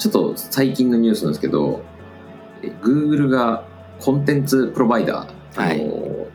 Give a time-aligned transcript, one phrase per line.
[0.00, 1.82] ちょっと最近のニュースなんですけど、
[2.82, 3.64] Google が
[4.00, 6.26] コンテンツプロバイダー、はい、あの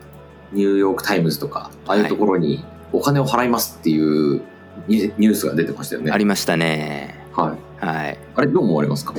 [0.52, 4.40] ニューヨーク・タイムズとか、ああいうところにお金を払いますっていう
[4.86, 6.12] ニュースが出てましたよね。
[6.12, 7.16] ありましたね。
[7.34, 7.84] はい。
[7.84, 9.14] はい、あれ、どう思われますか？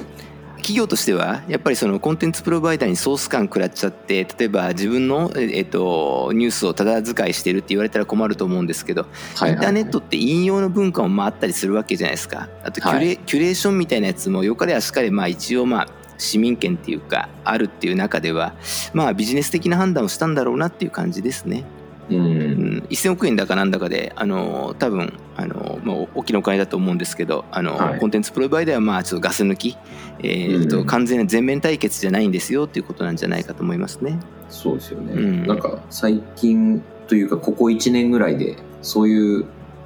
[0.67, 12.49] 企業としてはやっぱりそのコンテンツプロバイダーにソース感食らっちゃって例えば自分の、えっと、ニュースをただ使いしてるって言われたら困ると思うんですけど、インターネットって引用の文化もまああったりするわけじゃないですか。
[12.63, 18.53] あとキュレはい、キュレーションみたいなやつもよかれあしかれまあ一応まあ市民権っていうかあるっていう中では
[18.93, 21.63] まあビジネス的な判断をしたんだろうなっていう感じですね。
[22.09, 29.77] うん、うん、1000億円だかなんだかであの多分あの、まあ、大きなお金だと思うんですけどあの、はい、コンテンツプロバイダーはまあちょっとガス抜き、
[30.19, 34.19] えーと、うん、完全な全面対決じゃないんですよっていうことなんじゃないかと思いますね。
[34.49, 39.45] そうですよね、うん、なんか最近というかここ1年ぐらいでそういう、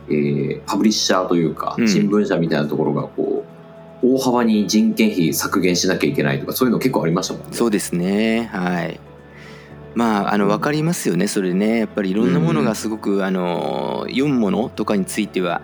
[0.10, 3.44] えー、パブリッシャーというか新聞社みたいなところがこ
[4.04, 7.49] う、大幅に人件費削減しなきゃいけないとかそういうの結構ありましたもんね。
[7.54, 8.49] そうですね。
[8.51, 8.99] はい
[9.96, 15.62] まあ、あの分かりますよね、それね、やっぱりいろんなものがすごく、あの読むものとかについては、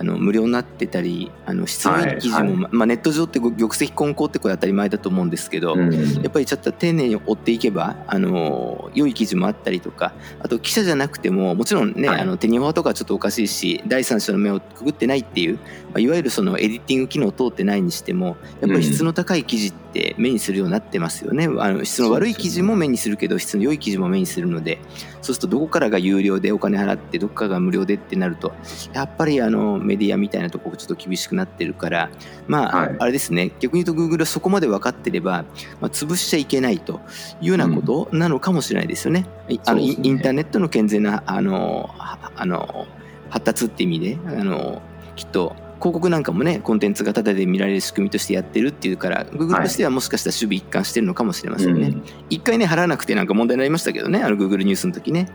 [0.00, 5.92] あの無料になってたりあの質のいい記事も、はいはい、まあ、ネット上って玉石混交ってこれ当たり前だと思うんですけど、うん、
[6.22, 21.46] やっぱりちょっと丁寧に追っていけばあの良い記事もあったりとかあと記者じゃなくてももちろんね、はい、あの手にワとかちょっとおかしいし第三者の目をくぐってないっていう、まあ、いわゆるそのエディティング機能通ってないにしてもやっぱり質の高い記事って目にするようになってますよね。
[21.58, 24.78] あの質の悪い記事も目にするけど質の良い記事も目にするので
[25.20, 28.52] そうするとどこからが有料でお金払ってどこかが無料でってなると
[28.92, 32.10] やっぱりあのメディアみたいなとこちょっと厳しくなってるから
[32.46, 33.50] まあ、はい、あれですね。
[33.58, 35.44] 逆に言うと Google はそこまで分かってれば、
[35.80, 37.00] まあ、潰しちゃいけないと
[37.40, 39.26] いうようなことなのかもしれないですよね。
[39.48, 42.86] うん、あの、ね、インターネットの健全なあのあの
[43.30, 44.82] 発達って意味であの
[45.16, 51.94] きっと広告なんかもねコンテンツがタダで見られる仕組みとしてやってるっていうから Google としてはもしかしたら守備一貫してるのかもしれませんね。
[52.28, 55.28] 一、うん、回ね払わなくてなんか問題になりましたけどねあの Google ニュースの時ね。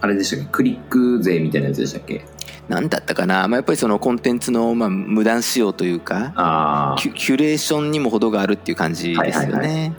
[0.00, 0.52] あれでしたっけ？
[0.52, 2.24] クリック税みたいなやつでしたっけ？
[2.68, 9.94] 何だったかな、まあ、やっぱりそのコンテンツのまあ無断使用というかキュレーションにも程があるっていう感じですよね。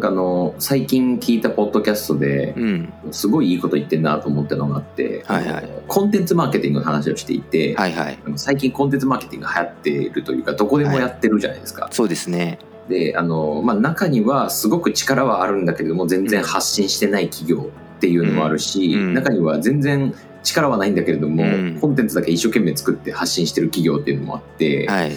[0.00, 11.82] なんかあの最近聞いたポッドキャストで、うん、すごいいいこと言ってんなと思ったのがあって、はいはい、コンテンツマーケティングの話をしていて、はいはい、最近コンテンツマーケティングが流行っているというかどこでもやってるじゃないですか。
[11.82, 12.58] はい、そうですね。
[12.88, 25.12] であの、まあ、中にはすごく力はあるんだけれども全然発信してない企業っていうのもあるし、うん、中には全然力はないんだけれども、うん、コンテンツだけ一生懸命作って発信してる企業っていうのもあって、はい、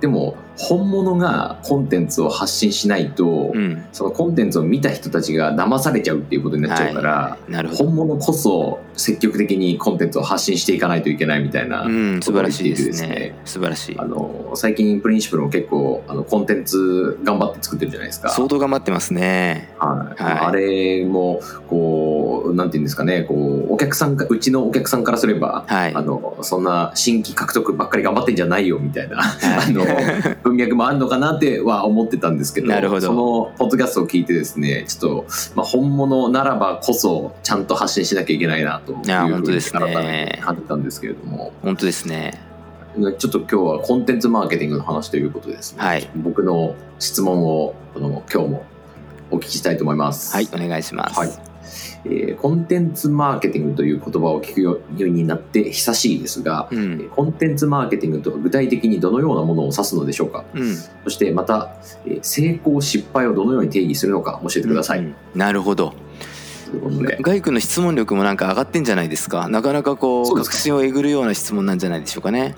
[0.00, 13.34] でも本物がコンテンツを発信しないと、うん、そのコンテンツを見た人たちが騙されちゃうっていうことになっちゃうから、はい、本物こそ積極的にコンテンツを発信していかないといけないみたいな、うん、素晴らしいですね。
[13.44, 13.98] 素晴らしい。
[13.98, 18.28] あの最近プリンシプルも結構あのコンテンツ頑張って作ってるじゃないですか。
[18.30, 23.22] 相当頑張ってますね、はい、はい、あれもこうなんていうんですかね。
[23.22, 29.84] こうお客さんかうちのお客さんからすれば、はい、あのそんな新規獲得ばっかり頑張ってんじゃないよみたいな、はい、 あの
[30.42, 33.00] 文脈もあるのかなっては思ってたんですけどなるほど。
[33.00, 41.52] そのポッドキャストを聞いてですねちょっと、まあ、本物ならばこそちゃんと発信しなきゃいけないなというふうに改めて感じたんですけれども。
[41.62, 42.40] 本当ですね。
[43.18, 48.64] ちょっと今日はコンテンツマーケティングの話ということですね、はい、僕の質問をこの今日も
[49.30, 50.34] お聞きしたいと思います。
[50.34, 51.49] はいお願いします、はい
[52.04, 65.94] えー、コンテンツマーケティングという言葉を聞くようになって久しいですが、うん、コンテンツマーケティングとは具体的にどのようなものを指すのでしょうか、うん、そしてまた、えー、成功失敗をどのように定義するのか教えてください、うん、なるほど。
[67.20, 69.48] 外君の質問力もなんか上がってんじゃないですか。
[69.48, 72.54] なかなかこう確信をえぐるような質問なんじゃないでしょうかね。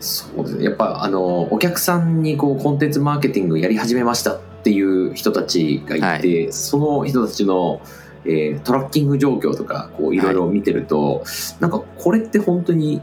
[0.00, 0.64] そうですね。
[0.64, 7.80] やっぱあのお客さんにこうコンテンツマーケティングやり始めましたっていう人たちがいて、はい、その人たちの
[8.26, 11.24] えー、トラッキング状況とかこういろいろ見てると、はい、
[11.60, 13.02] なんかこれって本当に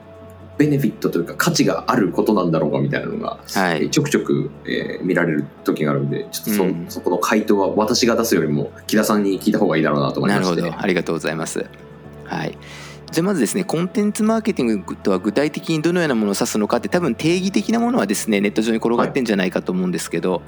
[0.58, 10.62] ベネフィットというか価値があることなんだろうかみたいなのが、はい、ちょくちょく、えー、見られる時があるんでちょっとそうん、そこの回答は私が出すよりも木田さんに聞いた方がいいだろうなと思いまして。
[10.62, 10.84] なるほど。
[10.84, 11.66] ありがとうございます。
[12.26, 12.58] はい
[13.14, 20.42] じゃあまずですねコンテンツマーケティングとは具体的にどのようなものを指すのかって多分定義的なものはですねネット上に転がってんじゃないかと思うんですけど、は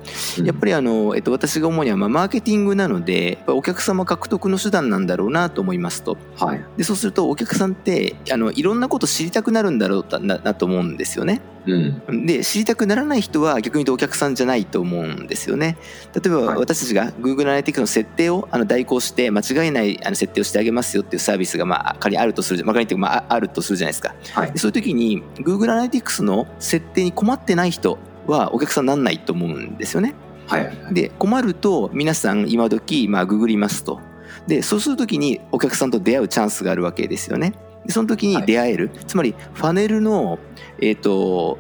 [0.43, 0.47] い。
[0.47, 11.41] やっぱりあの、えっと、私が主にはまあマーケティングなのでお客様獲得の手段なんだろうなと思いますと、はい、でそうするとお客さんってあのいろんなこと知りたくなるんだろうななと思うんですよね。
[11.67, 15.77] うん、で知りたくならない人は逆に言うとお客さんじゃないと思うんですよね。
[16.13, 27.97] 例えば私たちが Google アナリティクスの設定をあの代行して間違いないあの設定をしてあげますよっていうサービスがまあ仮にあるとする、まあ、仮にまあ、あるとするじゃないですか、はい、そういう時に Google アナリティクスの設定に困ってない人
[28.27, 30.15] はお客さんにならないと思うんですよね。
[30.47, 33.99] はい、で困ると皆さん今時まあググりますと。
[34.47, 37.53] でそうする時にお客さんと出会うチャンスがあるわけですよね。
[37.85, 40.39] でその時に出会える、はい、つまりファネルの、
[40.79, 41.57] えーと、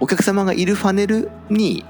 [0.00, 1.84] お客様がいるファネルに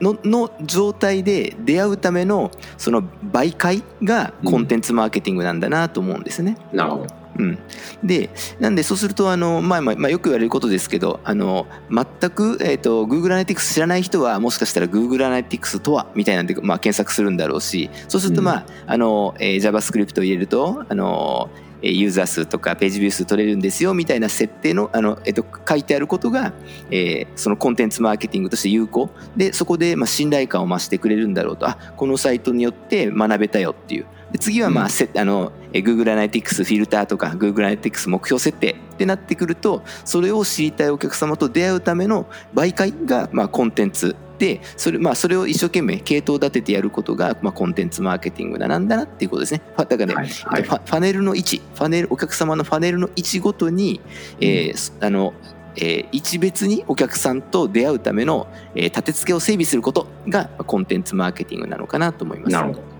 [0.00, 6.56] のの状態で出会うためのその媒介がコンテンツマーケティングなんだなと思うんですね。
[6.72, 7.24] うん、なるほど。
[7.36, 7.58] うん、
[8.04, 8.30] で
[8.60, 21.50] なんでそうするとあの、まあまあ、よく言われることですけどあの全く、えーと、Google アナリティクス知らない人はもしかしたら Google アナリティクスとはみたいなんで、まあ、検索するんだろうしそうすると、まああのえー、JavaScript を入れるとあの
[21.82, 26.52] ユーザー数とかページビュー数取れるんですよみたいな設定のあの、えっと、書いてあることが、
[26.90, 29.10] えー、そのコンテンツマーケティングとして有効。
[29.36, 31.68] でそこでまあ信頼感を増してくれるんだろうと。
[31.68, 34.06] あこのサイトによって学べたよっていう。
[34.32, 49.62] で次はまあ、うん、あの Google アナリティクスフィルターとか Google アナリティクス目標設定ってなってくるとそれを知りたいお客様と出会うための媒介がまあコンテンツでそれ,、まあ、それを一生懸命系統立ててやることが、まあ、コンテンツマーケティングだなんだなっていうことですね。
[49.76, 54.00] だからね、はいはい、ファネルの位置ファネルお客様のファネルの位置ごとに、
[54.38, 55.34] うん、えー、あの
[55.76, 58.46] えー、一別にお客さんと出会うための、
[58.76, 62.52] えー、立て付けを整備することがコンテンツマーケティングなのかなと思います。
[62.52, 62.93] なるほど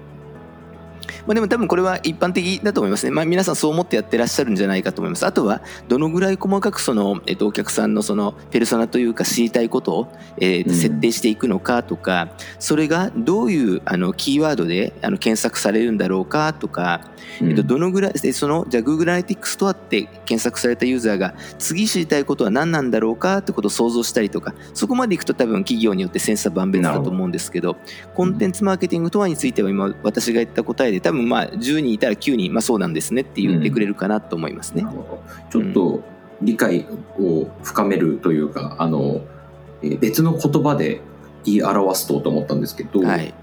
[1.26, 3.12] まあ、でも多分これは一般的だと思いますね。
[3.12, 5.26] まあ、皆さんそう思ってやってらっしゃるんじゃないかと思います。
[5.26, 12.28] あとは、どのぐらい細かくその、えっと、お客さんのそのペルソナというか知りたいことを、えー、設定していくのかとか、
[12.58, 17.00] それがどういうあのキーワードであの検索されるんだろうかとか、
[17.40, 27.76] えっと、どのぐらい、その、じゃあ Google Analytics とはって検索されたユーザーが次知りたいことは何なんだろうかってことを想像したりとか、そこまでいくと多分企業によって千差万別だと思うんですけど、
[28.14, 34.82] コンテンツマーケティングとはについては今私が言った答えで多分まあ10人いたら9人、まあ、そうなんですねって言ってくれるかなと思いますね。
[34.82, 34.92] うん、
[35.50, 36.02] ちょっと
[36.40, 36.86] 理解
[37.18, 39.22] を深めるというか、あの
[40.00, 41.00] 別の言葉で
[41.44, 43.34] 言い表すとと思ったんですけど、はい、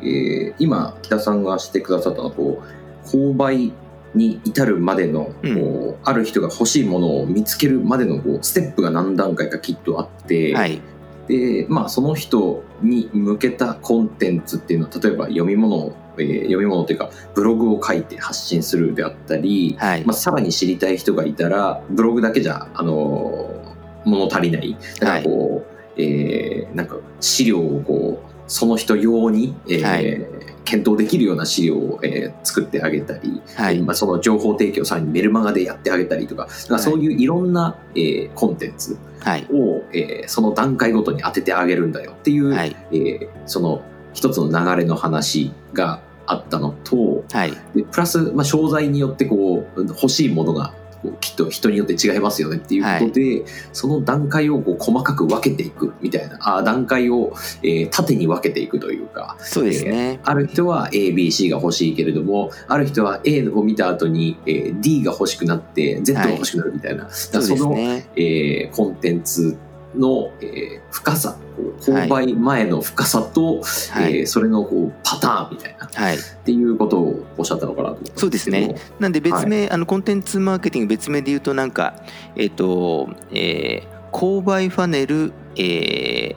[0.00, 3.72] えー、今北さんがしてくださったのはこう購買
[4.14, 10.80] に至るまでの、うん、こうある人が欲しいものを見つけるまでのこうステップが何段階かきっとあって、はい、
[11.28, 24.76] でまあ、その人に向けたコンテンツっていうのは例えば読み物をえー、読み物というかブログを書いて発信するであったり、はい、まあ、さらに知りたい人がいたらブログだけじゃ、あのー、物足りない。
[25.00, 25.64] だからこ
[25.96, 30.26] う、はい、えー、なんか資料をこうその人用に、えー、はい、
[30.64, 33.80] 検討できるような資料を、えー、作ってあげたり、はい。
[33.82, 39.46] まあ、その情報提供さらにメルマガでやってあげたりとかかそういういろんな、えー、コンテンツを、はい。
[39.92, 42.76] えー、その段階ごとに当ててあげるんだよっていう、はい。
[42.92, 43.82] えー、その
[44.12, 50.74] 一つの流れの話があったのと、はい、でプラス、まあ、商材によってこう欲しいものが
[51.20, 69.58] きっと人によって違いますよねっていうことで、はい、その段階をこう細かく分けていくみたいなあ段階を、えー、縦に分けていくというかそうですね、えー、ある人は ABC が欲しいけれどもある人は A を見た後に、えー、D が欲しくなって Z が欲しくなるみたいな、はい、その、ね、えー、コンテンツ
[69.96, 71.36] の、えー、深さ
[71.80, 78.74] 購買前の深さと、はい、えー、それのこうパターンみたいな、はい、っていうことをおっしゃったのかなとそうですね。
[78.98, 81.94] なんで別名、はい、あのコンテンツマーケティング別名で言うとなんか
[82.36, 86.34] えっ、ー、と、えー、購買ファネル、え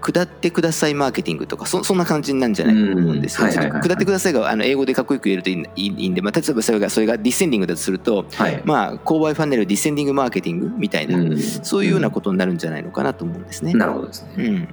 [0.00, 3.48] 下ってくださいマーケティングとかそそんな感じなんじゃないかと思うんですよ。
[3.48, 11.18] 下ってくださいがあの英語でかっこよく言えるといいいいんで、まあ、例えばそれがそれがディセンディングだとすると、はい、まあ購買ファネルディセンディングマーケティングみたいな、
[11.62, 13.72] そういうようなことになるんじゃないのかなと思うんですね。
[13.74, 14.44] なるほどですね。
[14.44, 14.68] うん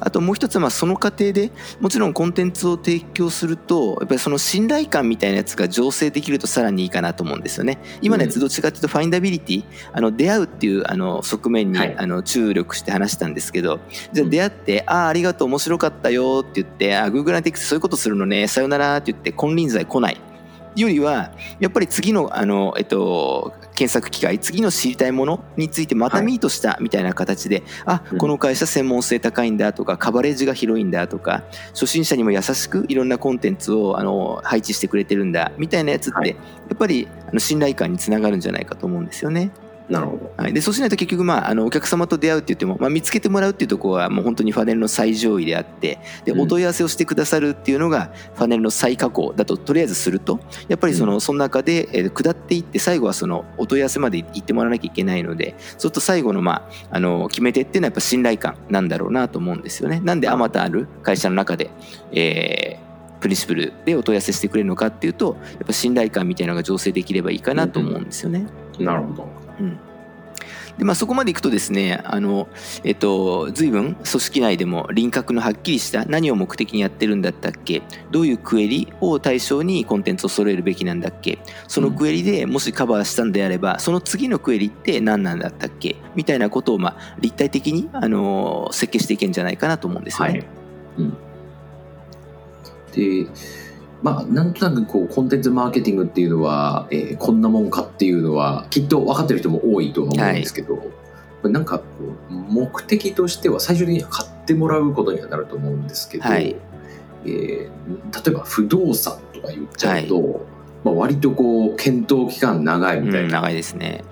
[0.00, 7.78] あともう一つはまあその過程でもちろんコンテンツを提供するとやっぱりその信頼感みたいなやつが醸成できるとさらにいいかなと思うんですよね。
[8.02, 13.80] 今のやつどっちかっていうとファインダビリティあの出会うっていうあの側面にあの注力して話したんですけど
[14.12, 20.20] じゃあ出会って「ああありがとう面白かったよ」って言って「あ Google アナティクスそういうことするのねさよなら」って言って金輪際来ない。
[20.76, 36.36] よりはやっぱり次のあの、えっと、検索機会次の知りたいものについてまたミートしたみたいな形で、はい、あこの会社専門性高いんだとかカバレッジが広いんだとか初心者にも優しくいろんなコンテンツをあの配置してくれてるんだみたいなやつって、はい、や
[36.74, 39.50] っぱりあの信頼感につながるんじゃないかと思うんですよね。
[39.90, 40.32] なるほど。
[40.36, 60.00] はい、でそうしないと結局、まあ、あのお客様と出会うって言っても、まあ、見つけてもらうっていうところはもう本当にファネルの最上位であってでお問い合わせをしてくださるっていうのがファネルの最下降だととりあえずするとやっぱりそのその中で、えー、下っていって最後はそのお問い合わせまで行ってもらわなきゃいけないのでそうすると最後の,、まあ、あの決め手っていうのはやっぱ信頼感なんだろうなと思うんですよね。
[60.00, 61.70] なんであまたある会社の中で、
[62.12, 68.46] えープリンシプルでお問い合わせしてくれるのかっていうとやっぱ信頼感みたいなのが醸成できればいいかなと思うんですよね。
[68.78, 69.28] うん、なるほど、
[69.60, 69.78] うん。
[70.78, 72.48] でまあ、そこまでいくとですねあの、
[72.84, 81.38] えっと、随分組織内でも輪郭のはっきりした何を目的にやってるんだったっけどういうクエリを対象にコンテンツを揃えるべきなんだっけ
[81.68, 90.32] そのクエリでもしカバーしたんであればその次のクエリって何なんだったっけみたいなことを、まあ、立体的にあの設計していけんじゃないかなと思うんですよね。
[90.32, 90.46] はい。
[90.98, 91.10] うん、
[92.92, 93.30] で
[94.02, 100.84] まあ、なんとなくこうコンテンツマーケティングっていうのは、えー、こんなもんかっていうのはきっと分かってる人も多いとは思うんですけど、は
[101.50, 101.84] い、なんかこ
[102.30, 106.56] う目的としては最終的に買ってもらうことにはなると思うんですけど、はい、
[107.26, 107.70] えー、例
[108.28, 110.42] えば不動産とか言っちゃうと、はい、
[110.84, 114.02] まあ、割とこう検討期間長いみたいな、うん、長いですね。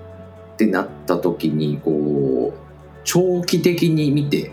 [0.52, 2.58] ってなった時にこう
[3.04, 4.50] 長期的に見て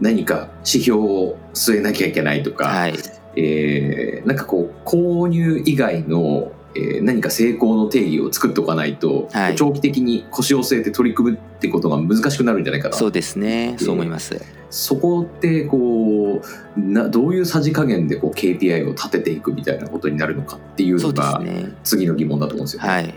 [0.00, 2.94] 何か指標を据えなきゃいけないとか、はい
[3.36, 12.96] えー、なんかこう購入以外の、えー、何か成功の定義を作っておかないと、はい、長期的に腰を据えて取り組むってことが難しくなるんじゃないかな。
[12.96, 13.76] そうですね。
[13.78, 14.40] そう思います。
[14.70, 16.42] そこってこ
[16.76, 21.42] うなどういうさじ加減でこう KPI を立てていくみたいなことになるのかっていうのが
[21.84, 22.88] 次の疑問だと思うんですよね。
[22.88, 23.14] はい。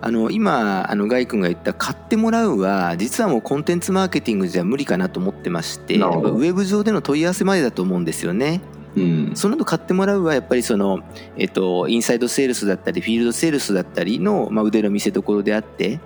[0.00, 8.60] あの今あのガイ君が言った買ってもらうは実はもうコンテンツマーケティングじゃ無理かなと思ってましてウェブ上での問い合わせまでだと思うんですよね。
[8.96, 11.00] うん、その後買ってもらうはやっぱりその、
[11.36, 16.00] えっと、インサイドセールスだったりフィールドセールスだったりの、まあ、腕の見せ所であって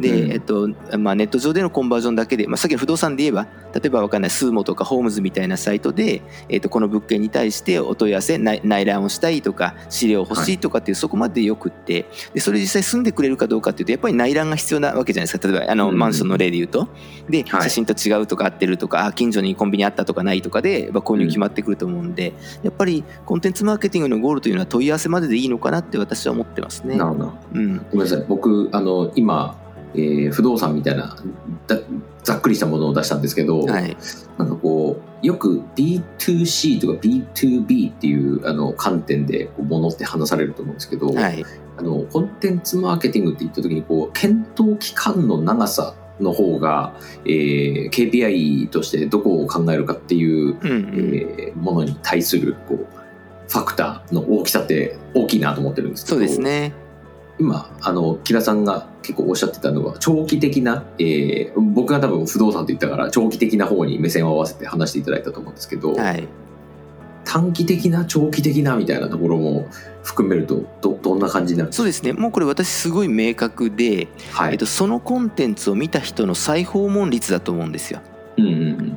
[0.00, 15.48] で、うん、えっとまあ、ネット上でのコンバージョンだけで、まあ、さっきの不動産で言えば例えば分かんないスーモとかホームズみたいなサイトで、えっと、この物件に対してお問い合わせ内内覧をしたいとか資料欲しいとかっていう、はい、そこまでよくってでそれ実際住んでくれるかどうかっていうとやっぱり内覧が必要なわけじゃないですか。
[15.48, 16.88] 例えばあの、マンションの例で言うと。
[17.28, 26.96] で、写真と違うとか合ってるとか近所にコンビニあったとかないとかで、まあ、購入決まってくると思うんで、やっぱりコンテンツマーケティングのゴールというのは問い合わせまででいいのかなって私は思ってますね。
[26.96, 28.24] なるほど、うん、ごめんなさい。
[28.28, 29.56] 僕あの今
[29.94, 31.16] えー、不動産みたいな
[32.22, 33.96] ざっくりしたものを出したんですけど、はい、
[34.36, 41.44] なんかこうよく B2C とか B2B っていうあの観点でこうものって話されると思うんですけど、はい、
[41.76, 52.86] あのコンテンツマーケティングって言った時にこう検討期間の長さの方が、えー、KPI としてどこを考えるかっていう、うんうん、えー、ものに対するこう
[53.48, 56.16] ファクターの大きさって大きいなと思ってるんですけど。
[56.16, 56.72] そうですね
[57.38, 66.28] 今あの木田さんが結構おっしゃってたのは長期的な、えー、僕が多分不動産と言ったから長期的な方に目線を合わせて話していただいたと思うんですけど、はい、
[67.24, 69.68] 短期的な長期的なみたいなところも
[70.02, 72.14] 含めるとどどんな感じになるそうですね。
[72.14, 78.00] もうこれ私すごい明確で、はい、えっと、そのコンテンツを見た人の再訪問率だと思うんですよ。
[78.38, 78.87] うんうんうん、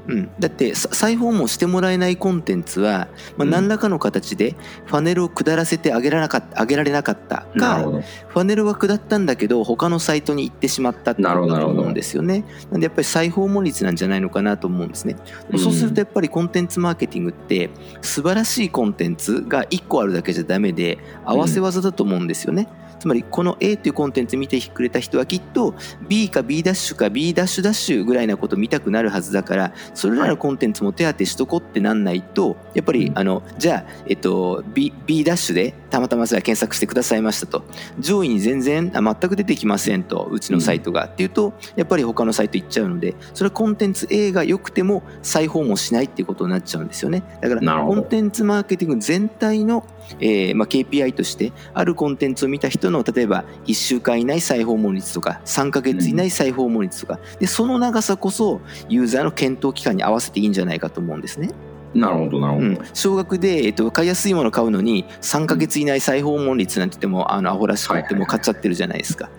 [0.41, 3.07] だって再訪問してもらえないコンテンツは、
[3.37, 4.55] まあ、何らかの形で
[4.85, 7.83] ファネルを下らせてあげられなかったあげられなかったか
[8.27, 12.43] ファネルは下ったんだけど他のサイトに行ってしまったってことだと思うんですよね。
[12.71, 15.15] なんでやっぱり再訪問率なんじゃないのかなと思うんですね、
[15.51, 17.69] うん、そうするとやっぱりコンテンツマーケティングって
[18.01, 25.73] 素晴らしいコンテンツが1個あるだけじゃダメで合わせ技だと思うんですよね、うんつまりこの A というコンテンツ見てくれた人はきっと
[26.07, 37.63] B か B ダッシュか B ダッシュダッシュぐらいなこと見たくなるはずだからそれらのコンテンツも手当てしとこってなんないとやっぱりあのじゃあ、えっと、B, B ダッシュでたまたまそれは検索してくださいましたと。
[37.99, 47.23] 上位に全然全く出てきませんとうちのサイトが、っていうとやっぱり他のサイト行っちゃうのでそれはコンテンツ A が良くても再訪問しないっていうことになっちゃうんですよね。
[47.41, 49.85] だからコンテンツマーケティング全体の、
[50.19, 57.19] えーまあ、KPI としてあるコンテンツを見た人の例えば1週間以内再訪問率とか3か月以内再訪問率とか。
[57.39, 61.49] でその長さこそユーザーの検討期間に合わせていいんじゃないかと思うんですね。
[61.93, 69.29] なるほどなるほど、うん、少額で、えっと、買いやすいものを買うのに3か月以内再訪問率なんて言ってもあのアホらしくっても買っちゃってるじゃないですか、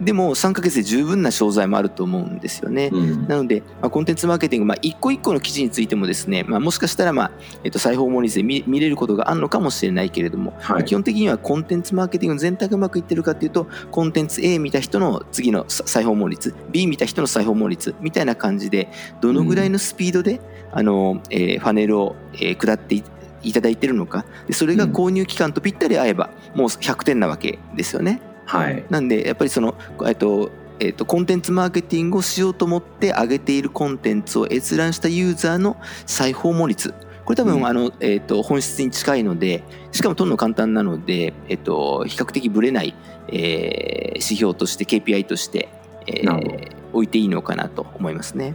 [0.00, 7.30] でも3か月で十分な商材もあると思うんですよね、うん、なので、まあ、コンテンツマーケティング、まあ、一個一個の記事についてもですね、まあ、もしかしたら、まあ
[7.62, 18.88] えっと、再訪問率で見見れることがあるのかもしれないけれども、はい、基本的にはコンテンツマーケティング全体がうまくいってるかっていうとコンテンツ A 見た人の次の再訪問率 B 見た人の再訪問率みたいな感じで
[19.20, 20.40] どのぐらいのスピードで、
[20.72, 23.02] あのえー、ファネルを、えー、下って
[23.42, 24.24] いただいてるのか。
[24.46, 28.20] でそれが購入期間とぴったり合えばもう100点なわけですよね。
[28.46, 29.74] はい、なんでやっぱりその、
[30.06, 36.94] えっと、えーと、コンテンツマーケティングをしようと思って上げているコンテンツを閲覧したユーザーの再訪問率。
[37.24, 42.94] これ多分、あの、えっ、ー、と、本質に近いので、しかも取るの簡単なので、えっ、ー、と、比較的ぶれない、
[43.28, 45.70] えー、指標として、KPI として、
[46.06, 48.54] えー、置いていいのかなと思いますね。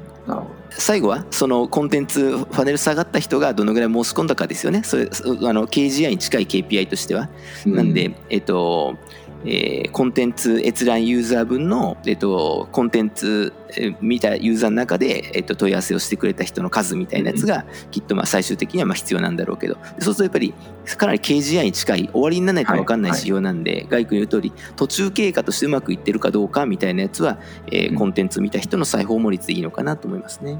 [0.72, 4.84] 最後はそのコンテンツファネル下がった人がどのぐらい申し込んだかですよね。
[4.84, 7.30] それあの KGI に近い KPI としては。
[7.66, 8.98] なんで、えっと
[9.46, 13.54] えー、コンテンツ閲覧ユーザー分の、えーと、コンテンツ
[14.02, 19.78] 見たユーザーの中で、えーと、問い合わせをしてくれた人の数みたいなやつが、きっとまあ最終的にはまあ必要なんだろうけど。
[20.00, 20.54] そうするとやっぱり
[20.98, 27.40] かなり KGI に近い終わりにならないと分かんない仕様なんで、はいはい、ガイ君言う通り途中経過としてうまくいってるかどうかみたいなやつは、
[27.72, 30.58] えー、コンテンツ見た人の再訪問率でいいのかなと思いますね。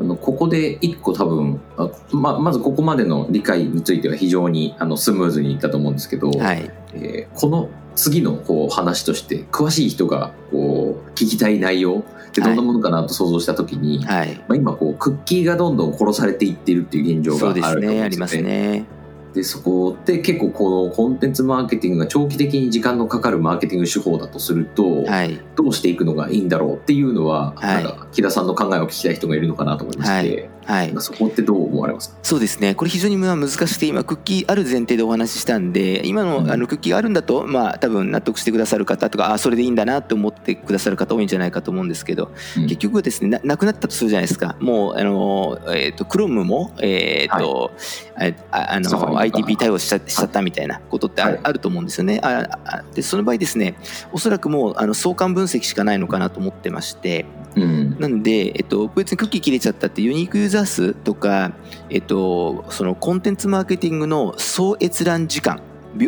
[0.00, 18.02] あのここで一個多分あままずここまでの理解については非常にあのスムーズにいったと思うんですけど、はい、えー、この次のこう話として詳しい人がこう聞きたい内容ってどんなものかなと想像した時に、はい、まあ、今こうクッキーがどんどん殺されていっているっていう現状があると思うんですね。
[18.02, 18.84] ありますね。
[19.34, 32.10] でそこで結構このコンテンツマーケティングが長期的に時間のかかるマーケティング手法だとすると、はい、どうしていくのがいいんだろうっていうのは、はい、なんか木田さんの考えを聞きたい人がいるのかなと思いまして、はい、そこってどう思われます？
[32.10, 32.74] かそうですね。
[32.74, 44.56] これ非常に難しくて今クッキーある前提でお話ししたんで今のあのクッキーがあるんだと、まあ多分納得してくださる方とかあそれでいいんだなって思ってくださる方多いんじゃないかと思うんですけど、うん、結局ですねなくなったとするじゃないですか。
[44.60, 47.72] もうあの、えーと、クロ Chrome も、えーと
[48.14, 52.20] はい、ああの ITP 対応しちゃしちゃったみたいなことってあるはい、あると思うんですよね。
[52.22, 53.76] あでその場合ですね
[54.12, 57.26] おそらくもうあの相関分析しかないのかなと思ってまして、
[57.56, 61.52] うん、なんで、えっと、別にクッキー切れちゃったってユニークユーザー数とか、
[61.90, 65.60] えっと、そのコンテンツマーケティングの総閲覧時間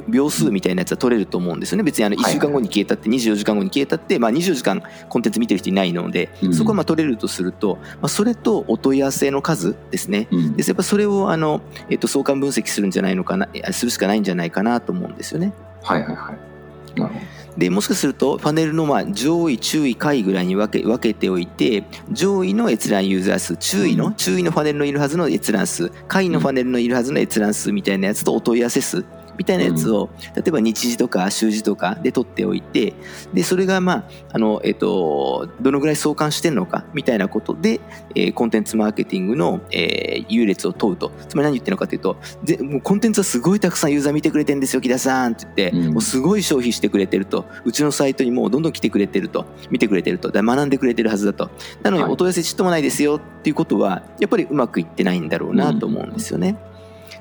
[0.09, 1.85] 秒数みたいなやつは取れると思うんですよね。
[1.85, 15.53] 別にあの1週間後に消えたって24時間後に消えたって、まあ、24時間コンテンツ見てる人いないので、そこはまあ取れるとすると、まあ、それとお問い合わせの数ですね、でやっぱそれをあの、えっと、相関分析するんじゃないのかなするしかないんじゃないかなと思うんですよね。
[15.83, 17.01] はいはいはい。
[17.01, 17.37] なるほど。
[17.57, 29.05] でもしかするとパネルのまあ上位注意下位ぐらいに分け分けておいて上位の閲覧ユーザー数注意の注意のパネルのいるはずの閲覧数下位のパネルのいるはずの閲覧数みたいなやつとお問い合わせ数
[29.39, 32.95] みたいなやつを、例えば日時とか週次とかで取っておいて
[33.33, 37.81] でそれがまああの、えっと、どのぐらい相関してるのかみたいなことで、
[38.15, 41.11] えー、コンテンツマーケティングの、えー、優劣を問うと。
[41.29, 47.47] つまり何言ってるのかというとでもうコンテンツはすごいたくさんユーザー見てくれてるんですよ木田さんって言って、うん、もうすごい消費してくれてると。
[47.65, 49.47] うちのサイトにもうどんどん来てくれてると。
[49.71, 50.31] 見てくれてると。
[50.31, 51.51] 学んでくれてるはずだと。
[51.83, 56.57] なのにお問い合わせちっともないですよっていうことはやっぱりうまくいってないんだろうなと思うんですよね。
[56.71, 56.76] うん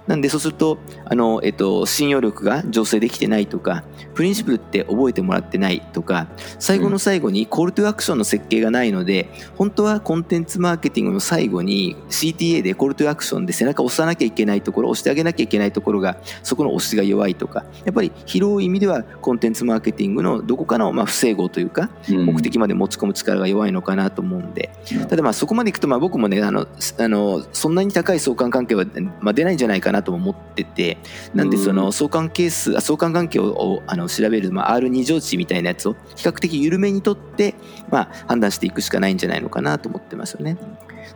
[0.08, 6.28] なんでそうするとあの、えっと、信用力が醸成できてないとかプリンシプルって覚えてもらってないとか
[6.60, 24.70] 最後の最後にコールトゥアクションの設計がないので、本当はコンテンツマーケティングの最後に CTA でコールトゥアクションで背中を押さなきゃいけないところ押してあげなきゃいけないところがそこの押しが弱いとかやっぱり広い意味ではコンテンツマーケティングのどこかのまあ不整合というか目的まで持ち込む力が弱いのかなと思うんで。
[25.10, 26.68] ただまあそこまでいくとまあ僕もねあの
[27.00, 28.86] あのそんなに高い相関関係は
[29.20, 30.98] まあ出ないんじゃないかなと思ってて
[31.34, 37.56] なんでその相関係数相関関係をあの調べる、まあ、R2 乗値みたいなやつを比較的緩めにとって、
[37.90, 40.58] まあ、判断していくしかないんじゃないのかなと思ってますよね。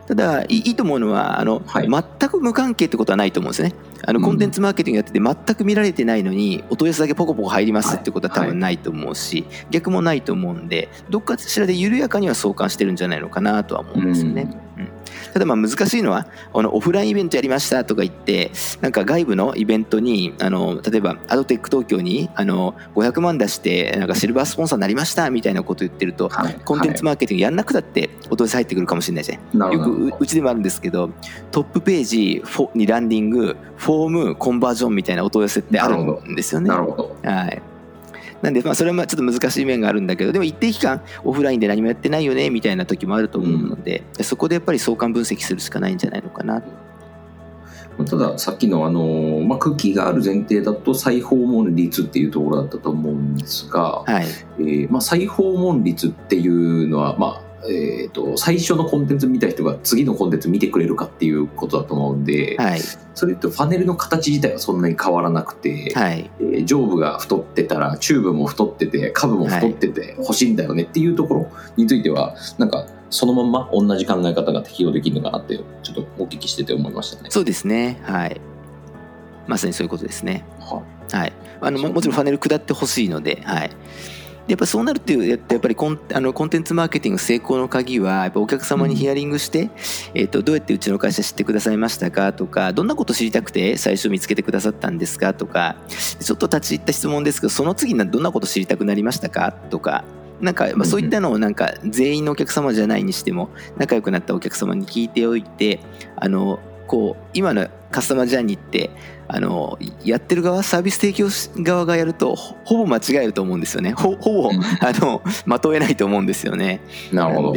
[0.06, 3.74] ただいいと思うのはあの、はい、全く無関係ってことはないと思うんですね。
[4.04, 14.48] あのコンテンツマーケティングやってて全く見られてないのにお問い合わせだけポコポコ入りますってことは多分ないと思うし、はいはい、逆もないと思うんでどっかしらで緩やかには相関してるんじゃないのかなとは思うんですよね。
[15.32, 31.10] ただまあ難しいのはあのオフラインイベントやりましたとか言ってなんか外部のイベントにあの例えばアドテック東京にあの500万出してなんかシルバースポンサーになりましたみたいなこと言ってると、はい、コンテンツマーケティングやんなくたってお問い合わせ入ってくるかもしれないじゃんよくうちでもあるんですけど
[31.50, 32.42] トップページ
[32.74, 36.68] にランディングフォームコンバージョンみたいなお問い合わせってあるんですよね。
[36.68, 37.16] なるほど。
[37.22, 37.62] はい
[38.42, 46.62] なんで、まあ、それはちょっと難しい面があるんだけど、でも一定期間オフラインで何もやってないよね、みたいな時もあると思うので、うん、そこでやっぱり相関分析するしかないんじゃないのかな。
[48.04, 54.26] ただ、さっきのあの、まあ、クッキーがある前提だと再訪問率っていうところだったと思うんですが、はい
[54.58, 62.80] えーまあ、再訪問率っていうのは、まあ、えーと、最初のコンテンツ見た人が次のコンテンツ見てくれるかっていうことだと思うんで、はい、
[63.14, 77.30] それとファネルの形自体はそんなに変わらなくて、はい、えー、上部が太ってたらチューブも太ってて下部も太ってて欲しいんだよねっていうところについてはなんかそのまんま同じ考え方が適用できるのかなってちょっとお聞きしてて思いましたね。
[77.30, 78.00] そうですね。
[78.04, 78.40] はい。
[79.46, 80.44] まさにそういうことですね。
[80.60, 83.70] ははい、あのもちろんファネル下ってほしいので、はい、
[84.48, 89.70] やっぱそうなるっていうやっぱりコンあのコンテンツマーケティング成功の鍵はやっぱお客様にヒアリングして、うん、
[90.14, 92.32] えーと、どうやってうちの会社知ってくださいましたか？
[92.32, 95.34] とかどんなこと知りたくて最初見つけてくださったんですか？
[95.34, 99.52] とかちょっと立ち入った質問ですけどその次にどんなこと知りたくなりましたか？
[99.52, 100.04] とか
[100.40, 105.80] なんか、まあ、そういったのをなんか全員のお客様じゃないにしても仲良くなったお客様に聞いておいて
[106.16, 108.90] あのこう今のカスタマージャーニーって
[109.28, 111.28] あのやってる側サービス提供
[111.62, 113.92] 側がやるとほぼ間違えると思うんですよね。
[113.92, 114.50] ほぼ
[114.80, 116.80] あの的を得ないと思うんですよね。
[117.12, 117.56] なるほど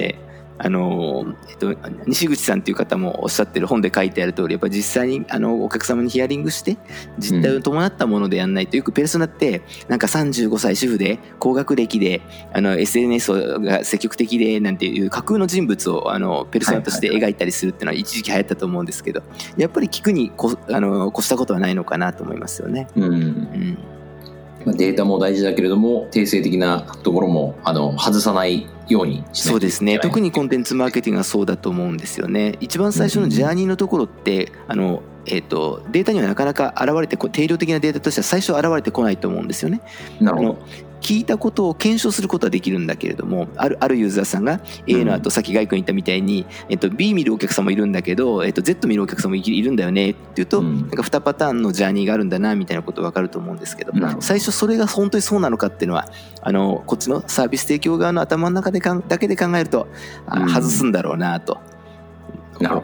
[0.58, 6.78] あの、えっと、西口さんという方もおっしゃってる本で書いてある通りやっぱり実際にあのお客様にヒアリングして
[7.18, 12.22] 実態を伴ったものでやんないと、よくペルソナってなんか35歳主婦で高学歴で
[12.54, 19.24] あの SNS が積極的でなんていう架空の人物をあのペルソナとして描いたりするっていうのは一時期流行ったと思うんですけど
[19.58, 22.88] やっぱり聞くにこあの越したことはないのかなと思いますよね。
[22.96, 23.78] うん、うん
[24.66, 30.00] データも大事だけれども定性的なところもあの外さないようにそうですね。
[30.00, 32.58] 特にコンテンツマーケティングはそうだと思うんですよね。
[32.60, 39.82] 一番最初のジャーニーのところって、うん、あのえーと、データにはなかなか現れて定量的なデータとしては最初現れてこないと思うんですよね。
[40.20, 40.58] なるほど
[41.04, 56.08] 聞いたことを検証することはできるんだけれどもあるあるユーザーさんが A の後、さっきガイ君言ったみたいに、えっと、B 見るお客さんもいるんだけど、えっと、Z 見るお客さんもいるんだよねっていうと、うん、なんか2パターンのジャーニーがあるんだなみたいなこと分かると思うんですけど最初それが本当にそうなのかっていうのは
[56.42, 59.88] あのこっちのサービス提供側の頭の中でかんだけで考えると、
[60.34, 61.60] うん、外すんだろうなと。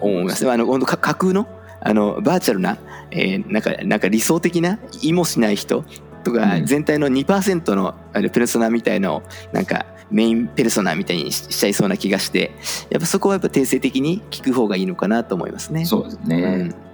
[0.02, 0.50] 思います。
[0.50, 1.48] あの架空の
[1.82, 2.78] あのバーチャルな、
[3.12, 5.86] えー、なんかなんか理想的な意もしない人
[6.24, 12.52] とか全体の2%のペルソナみたいのをなんかメインペルソナみたいにしちゃいそうな気がして
[12.90, 15.86] やっぱそこはやっぱ定性的に聞く方がいいのかなと思いますね。
[15.86, 16.89] そうですね、うん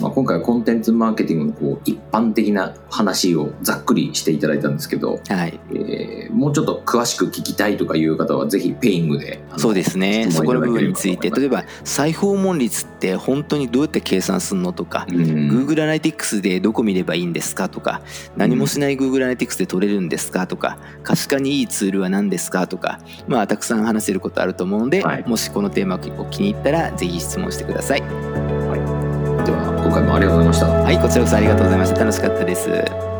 [0.00, 5.60] まあ、今回はコンテンツマーケティングのこう一般的な話をざっくりしていただいたんですけど、はい。
[5.70, 10.30] えー、もうちょっと詳しく聞きたいとかいう方はぜひペイングでそうですね。
[10.30, 15.16] そこの部分について例えば再訪問率って本当にどうやって計算するのとか、うん、
[15.66, 18.02] Google アナリティクスでどこ見ればいいんですかとか
[18.36, 28.57] 何もしない Google アナリティクスで取れるんですかとか可視化にいいツールは何ですかとか、まあ、たくさん話せることあると思うので、はい、もしこのテーマを気に入ったらぜひ質問してください。
[30.18, 30.66] ありがとうございました。
[30.66, 32.00] はいこちらこそありがとうございました。
[32.00, 33.17] 楽しかったです。